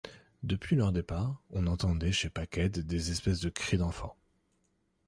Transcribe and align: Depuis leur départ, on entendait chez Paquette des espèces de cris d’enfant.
Depuis 0.41 0.75
leur 0.75 0.91
départ, 0.91 1.43
on 1.51 1.67
entendait 1.67 2.11
chez 2.11 2.31
Paquette 2.31 2.79
des 2.79 3.11
espèces 3.11 3.39
de 3.39 3.49
cris 3.51 3.77
d’enfant. 3.77 4.15